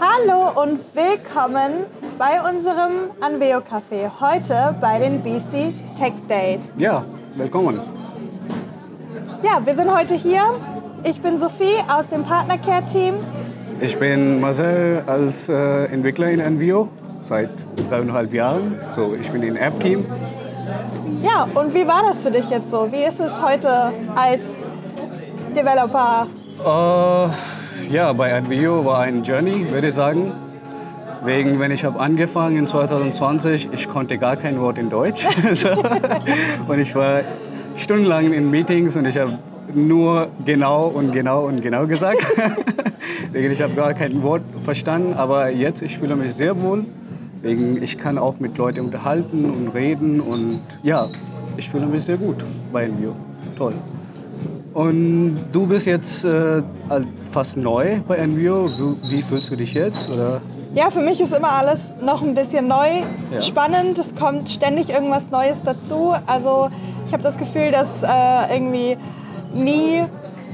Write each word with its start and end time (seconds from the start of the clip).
Hallo 0.00 0.58
und 0.62 0.80
willkommen 0.94 1.84
bei 2.18 2.40
unserem 2.40 3.10
Anveo 3.20 3.58
Café. 3.58 4.10
Heute 4.18 4.74
bei 4.80 4.98
den 4.98 5.20
BC 5.20 5.74
Tech 5.94 6.14
Days. 6.26 6.62
Ja, 6.78 7.04
willkommen. 7.34 7.80
Ja, 9.42 9.60
wir 9.62 9.76
sind 9.76 9.94
heute 9.94 10.14
hier. 10.14 10.40
Ich 11.04 11.20
bin 11.20 11.36
Sophie 11.36 11.74
aus 11.86 12.08
dem 12.08 12.24
Partnercare 12.24 12.82
Team. 12.86 13.16
Ich 13.78 13.98
bin 13.98 14.40
Marcel 14.40 15.02
als 15.06 15.50
äh, 15.50 15.84
Entwickler 15.92 16.30
in 16.30 16.40
Envio 16.40 16.88
seit 17.24 17.50
dreieinhalb 17.90 18.32
Jahren. 18.32 18.80
So, 18.96 19.14
ich 19.14 19.30
bin 19.30 19.42
im 19.42 19.56
App-Team. 19.56 20.06
Ja, 21.22 21.46
und 21.54 21.74
wie 21.74 21.86
war 21.86 22.04
das 22.08 22.22
für 22.22 22.30
dich 22.30 22.48
jetzt 22.48 22.70
so? 22.70 22.90
Wie 22.90 23.02
ist 23.04 23.20
es 23.20 23.42
heute 23.42 23.92
als 24.16 24.64
Developer? 25.54 26.26
Äh, 26.64 27.59
ja, 27.90 28.12
bei 28.12 28.28
Envio 28.28 28.84
war 28.84 29.00
ein 29.00 29.22
Journey, 29.22 29.70
würde 29.70 29.88
ich 29.88 29.94
sagen. 29.94 30.32
Wegen, 31.24 31.60
wenn 31.60 31.70
ich 31.70 31.84
habe 31.84 32.00
angefangen 32.00 32.56
in 32.56 32.66
2020, 32.66 33.68
ich 33.72 33.88
konnte 33.88 34.16
gar 34.16 34.36
kein 34.36 34.60
Wort 34.60 34.78
in 34.78 34.88
Deutsch. 34.88 35.26
Und 36.68 36.78
ich 36.78 36.94
war 36.94 37.20
stundenlang 37.76 38.32
in 38.32 38.50
Meetings 38.50 38.96
und 38.96 39.06
ich 39.06 39.18
habe 39.18 39.38
nur 39.74 40.28
genau 40.44 40.88
und 40.88 41.12
genau 41.12 41.46
und 41.46 41.62
genau 41.62 41.86
gesagt. 41.86 42.26
Ich 43.32 43.62
habe 43.62 43.74
gar 43.74 43.94
kein 43.94 44.22
Wort 44.22 44.42
verstanden, 44.64 45.14
aber 45.14 45.50
jetzt 45.50 45.82
ich 45.82 45.98
fühle 45.98 46.16
mich 46.16 46.34
sehr 46.34 46.60
wohl. 46.60 46.84
Wegen, 47.42 47.80
ich 47.80 47.96
kann 47.96 48.18
auch 48.18 48.40
mit 48.40 48.58
Leuten 48.58 48.80
unterhalten 48.80 49.44
und 49.44 49.68
reden 49.68 50.20
und 50.20 50.60
ja, 50.82 51.08
ich 51.56 51.68
fühle 51.70 51.86
mich 51.86 52.04
sehr 52.04 52.16
gut 52.16 52.36
bei 52.72 52.84
Envio. 52.84 53.14
Toll. 53.56 53.74
Und 54.74 55.46
du 55.52 55.66
bist 55.66 55.86
jetzt 55.86 56.24
äh, 56.24 56.62
fast 57.32 57.56
neu 57.56 58.00
bei 58.06 58.16
Envio. 58.16 58.68
Wie, 59.08 59.22
fühlst 59.22 59.50
du 59.50 59.56
dich 59.56 59.74
jetzt? 59.74 60.08
Oder? 60.08 60.40
Ja, 60.74 60.90
für 60.90 61.00
mich 61.00 61.20
ist 61.20 61.36
immer 61.36 61.50
alles 61.50 61.94
noch 62.04 62.22
ein 62.22 62.34
bisschen 62.34 62.68
neu, 62.68 63.02
Ja. 63.32 63.40
spannend. 63.40 63.98
Es 63.98 64.14
kommt 64.14 64.48
ständig 64.48 64.90
irgendwas 64.90 65.28
Neues 65.30 65.62
dazu. 65.64 66.14
Also 66.26 66.70
ich 67.06 67.12
habe 67.12 67.22
das 67.22 67.36
Gefühl, 67.36 67.72
dass 67.72 67.88
äh, 68.04 68.54
irgendwie 68.54 68.96
nie 69.52 70.04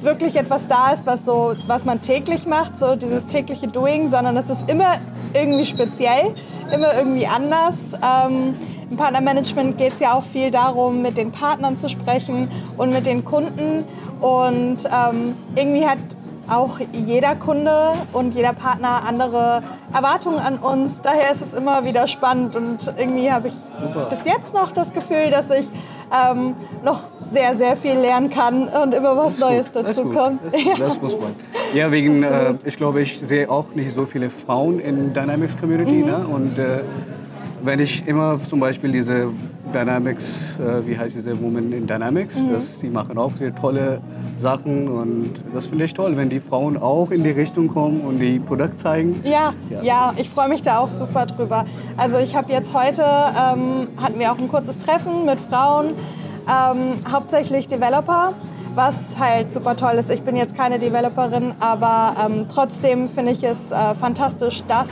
wirklich 0.00 0.36
etwas 0.36 0.66
da 0.68 0.92
ist, 0.92 1.06
was, 1.06 1.26
so, 1.26 1.54
was 1.66 1.84
man 1.84 2.00
täglich 2.00 2.46
macht, 2.46 2.78
so 2.78 2.96
dieses 2.96 3.26
tägliche 3.26 3.68
Doing, 3.68 4.08
sondern 4.10 4.36
es 4.38 4.48
ist 4.48 4.70
immer 4.70 4.94
irgendwie 5.34 5.66
speziell, 5.66 6.34
immer 6.72 6.94
irgendwie 6.96 7.26
anders. 7.26 7.74
Ähm, 8.26 8.54
Im 8.90 8.96
Partnermanagement 8.96 9.76
geht 9.76 9.94
es 9.94 10.00
ja 10.00 10.14
auch 10.14 10.24
viel 10.24 10.50
darum, 10.50 11.02
mit 11.02 11.18
den 11.18 11.30
Partnern 11.30 11.76
zu 11.76 11.88
sprechen 11.88 12.50
und 12.76 12.90
mit 12.92 13.06
den 13.06 13.24
Kunden. 13.24 13.84
Und 14.20 14.78
ähm, 14.86 15.36
irgendwie 15.56 15.86
hat 15.86 15.98
auch 16.48 16.78
jeder 16.92 17.34
Kunde 17.36 17.92
und 18.14 18.34
jeder 18.34 18.54
Partner 18.54 19.02
andere 19.06 19.62
Erwartungen 19.94 20.38
an 20.38 20.56
uns. 20.58 21.02
Daher 21.02 21.30
ist 21.30 21.42
es 21.42 21.52
immer 21.52 21.84
wieder 21.84 22.06
spannend 22.06 22.56
und 22.56 22.90
irgendwie 22.96 23.30
habe 23.30 23.48
ich 23.48 23.54
Super. 23.78 24.06
bis 24.08 24.20
jetzt 24.24 24.54
noch 24.54 24.72
das 24.72 24.92
Gefühl, 24.94 25.30
dass 25.30 25.50
ich 25.50 25.68
ähm, 26.10 26.54
noch 26.82 27.00
sehr, 27.32 27.54
sehr 27.56 27.76
viel 27.76 27.98
lernen 27.98 28.30
kann 28.30 28.68
und 28.68 28.94
immer 28.94 29.14
was 29.16 29.34
ist 29.34 29.40
Neues 29.40 29.66
gut, 29.66 29.76
das 29.76 29.96
dazu 29.96 30.04
gut. 30.04 30.16
kommt. 30.16 30.40
Das, 30.50 30.64
Ja. 30.64 30.74
das 30.78 31.02
muss 31.02 31.12
man. 31.20 31.34
Ja, 31.74 31.92
wegen, 31.92 32.22
äh, 32.22 32.54
ich 32.64 32.76
glaube, 32.78 33.02
ich 33.02 33.18
sehe 33.18 33.50
auch 33.50 33.66
nicht 33.74 33.92
so 33.92 34.06
viele 34.06 34.30
Frauen 34.30 34.80
in 34.80 35.12
Dynamics 35.12 35.58
Community. 35.58 35.92
Mhm. 35.92 36.06
Ne? 36.06 36.26
Und 36.26 36.58
äh, 36.58 36.80
wenn 37.62 37.80
ich 37.80 38.06
immer 38.06 38.38
zum 38.48 38.60
Beispiel 38.60 38.92
diese 38.92 39.28
Dynamics, 39.74 40.36
äh, 40.58 40.86
wie 40.86 40.98
heißt 40.98 41.16
diese 41.16 41.40
Woman 41.40 41.72
in 41.72 41.86
Dynamics, 41.86 42.36
Mhm. 42.42 42.52
das, 42.52 42.78
sie 42.80 42.88
machen 42.88 43.18
auch 43.18 43.32
sehr 43.36 43.54
tolle 43.54 44.00
Sachen 44.40 44.88
und 44.88 45.34
das 45.52 45.66
finde 45.66 45.84
ich 45.84 45.92
toll, 45.94 46.16
wenn 46.16 46.28
die 46.30 46.40
Frauen 46.40 46.76
auch 46.76 47.10
in 47.10 47.22
die 47.24 47.30
Richtung 47.30 47.68
kommen 47.68 48.00
und 48.02 48.18
die 48.18 48.38
Produkte 48.38 48.76
zeigen. 48.76 49.20
Ja, 49.24 49.52
Ja. 49.68 49.82
ja, 49.82 50.12
ich 50.16 50.30
freue 50.30 50.48
mich 50.48 50.62
da 50.62 50.78
auch 50.78 50.88
super 50.88 51.26
drüber. 51.26 51.64
Also 51.96 52.18
ich 52.18 52.36
habe 52.36 52.52
jetzt 52.52 52.72
heute, 52.72 53.02
ähm, 53.02 53.88
hatten 54.02 54.18
wir 54.18 54.32
auch 54.32 54.38
ein 54.38 54.48
kurzes 54.48 54.78
Treffen 54.78 55.26
mit 55.26 55.38
Frauen, 55.40 55.88
ähm, 56.48 57.12
hauptsächlich 57.12 57.66
Developer, 57.68 58.32
was 58.74 58.94
halt 59.18 59.50
super 59.52 59.76
toll 59.76 59.94
ist. 59.96 60.08
Ich 60.10 60.22
bin 60.22 60.36
jetzt 60.36 60.56
keine 60.56 60.78
Developerin, 60.78 61.52
aber 61.60 62.14
ähm, 62.24 62.46
trotzdem 62.48 63.08
finde 63.10 63.32
ich 63.32 63.42
es 63.42 63.70
äh, 63.70 63.94
fantastisch, 64.00 64.62
dass 64.68 64.88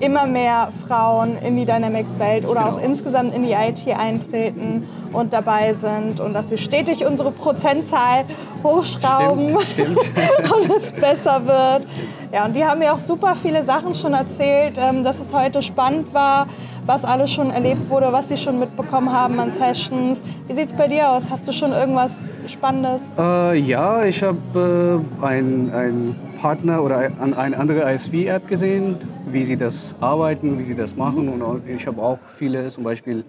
immer 0.00 0.26
mehr 0.26 0.68
Frauen 0.86 1.36
in 1.46 1.56
die 1.56 1.64
Dynamics-Welt 1.66 2.46
oder 2.46 2.62
auch 2.66 2.76
Genau. 2.78 2.84
insgesamt 2.90 3.34
in 3.34 3.42
die 3.42 3.52
IT 3.52 3.86
eintreten 3.96 4.88
und 5.12 5.32
dabei 5.32 5.74
sind 5.74 6.20
und 6.20 6.34
dass 6.34 6.50
wir 6.50 6.56
stetig 6.58 7.04
unsere 7.06 7.30
Prozentzahl 7.32 8.24
hochschrauben 8.64 9.58
Stimmt, 9.60 9.98
stimmt. 9.98 10.52
und 10.56 10.70
es 10.70 10.92
besser 10.92 11.42
wird. 11.46 11.86
Ja, 12.32 12.46
und 12.46 12.54
die 12.54 12.64
haben 12.64 12.78
mir 12.78 12.92
auch 12.92 12.98
super 12.98 13.34
viele 13.34 13.62
Sachen 13.64 13.94
schon 13.94 14.14
erzählt, 14.14 14.78
ähm, 14.78 15.02
dass 15.04 15.18
es 15.18 15.32
heute 15.32 15.62
spannend 15.62 16.14
war, 16.14 16.46
was 16.86 17.04
alles 17.04 17.30
schon 17.32 17.50
erlebt 17.50 17.90
wurde, 17.90 18.12
was 18.12 18.28
sie 18.28 18.36
schon 18.36 18.58
mitbekommen 18.58 19.12
haben 19.12 19.38
an 19.40 19.52
Sessions. 19.52 20.22
Wie 20.46 20.54
sieht 20.54 20.68
es 20.68 20.74
bei 20.74 20.86
dir 20.86 21.10
aus? 21.10 21.28
Hast 21.30 21.46
du 21.46 21.52
schon 21.52 21.72
irgendwas 21.72 22.12
Spannendes? 22.46 23.02
Äh, 23.18 23.58
ja, 23.58 24.04
ich 24.04 24.22
habe 24.22 25.02
äh, 25.22 25.24
einen 25.26 25.72
ein 25.74 26.16
Partner 26.40 26.82
oder 26.82 26.98
ein, 26.98 27.34
eine 27.34 27.58
andere 27.58 27.92
ISV-App 27.92 28.48
gesehen, 28.48 28.96
wie 29.32 29.44
sie 29.44 29.56
das 29.56 29.94
arbeiten, 30.00 30.58
wie 30.58 30.64
sie 30.64 30.74
das 30.74 30.96
machen. 30.96 31.28
Und 31.28 31.42
auch- 31.42 31.58
ich 31.66 31.86
habe 31.86 32.00
auch 32.02 32.18
viele, 32.36 32.68
zum 32.68 32.84
Beispiel 32.84 33.24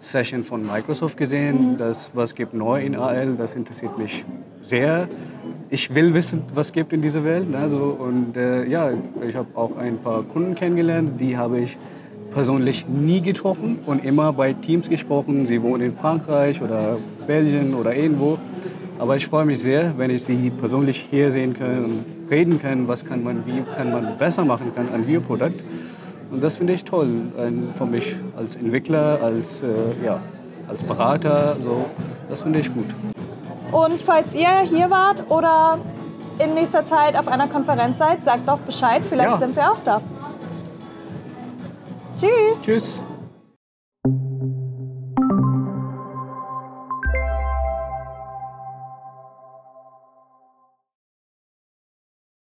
Session 0.00 0.44
von 0.44 0.62
Microsoft 0.66 1.16
gesehen, 1.16 1.76
das 1.78 2.10
was 2.14 2.34
gibt 2.34 2.54
neu 2.54 2.82
in 2.82 2.96
AL, 2.96 3.34
das 3.36 3.54
interessiert 3.54 3.98
mich 3.98 4.24
sehr. 4.62 5.08
Ich 5.68 5.94
will 5.94 6.14
wissen, 6.14 6.42
was 6.54 6.72
gibt 6.72 6.92
in 6.92 7.02
dieser 7.02 7.22
Welt. 7.22 7.48
Ne? 7.50 7.68
So, 7.68 7.96
und 7.98 8.36
äh, 8.36 8.64
ja, 8.66 8.90
ich 9.26 9.36
habe 9.36 9.48
auch 9.54 9.76
ein 9.76 9.98
paar 9.98 10.22
Kunden 10.22 10.54
kennengelernt, 10.54 11.20
die 11.20 11.36
habe 11.36 11.60
ich 11.60 11.76
persönlich 12.32 12.86
nie 12.88 13.20
getroffen 13.20 13.78
und 13.86 14.04
immer 14.04 14.32
bei 14.32 14.52
Teams 14.52 14.88
gesprochen. 14.88 15.46
Sie 15.46 15.62
wohnen 15.62 15.82
in 15.82 15.92
Frankreich 15.96 16.62
oder 16.62 16.96
Belgien 17.26 17.74
oder 17.74 17.94
irgendwo. 17.94 18.38
Aber 18.98 19.16
ich 19.16 19.26
freue 19.26 19.44
mich 19.44 19.60
sehr, 19.60 19.94
wenn 19.96 20.10
ich 20.10 20.24
sie 20.24 20.50
persönlich 20.50 21.06
hier 21.10 21.32
sehen 21.32 21.54
kann 21.58 21.84
und 21.84 22.04
reden 22.30 22.60
kann, 22.60 22.86
was 22.88 23.04
kann 23.04 23.22
man, 23.24 23.44
wie 23.46 23.62
kann 23.76 23.90
man 23.92 24.16
besser 24.18 24.44
machen 24.44 24.72
kann 24.74 24.88
an 24.94 25.04
Bioprodukt. 25.04 25.60
Und 26.30 26.42
das 26.42 26.56
finde 26.56 26.74
ich 26.74 26.84
toll 26.84 27.08
ein, 27.38 27.74
für 27.76 27.86
mich 27.86 28.14
als 28.36 28.54
Entwickler, 28.56 29.18
als, 29.22 29.62
äh, 29.62 29.66
ja, 30.04 30.20
als 30.68 30.82
Berater. 30.82 31.56
So, 31.62 31.86
das 32.28 32.42
finde 32.42 32.60
ich 32.60 32.72
gut. 32.72 32.86
Und 33.72 34.00
falls 34.00 34.32
ihr 34.34 34.60
hier 34.68 34.90
wart 34.90 35.24
oder 35.28 35.78
in 36.38 36.54
nächster 36.54 36.86
Zeit 36.86 37.18
auf 37.18 37.28
einer 37.28 37.48
Konferenz 37.48 37.98
seid, 37.98 38.24
sagt 38.24 38.48
doch 38.48 38.58
Bescheid, 38.58 39.02
vielleicht 39.08 39.30
Ja. 39.30 39.38
sind 39.38 39.54
wir 39.56 39.70
auch 39.70 39.80
da. 39.84 40.00
Tschüss! 42.18 42.62
Tschüss. 42.62 43.00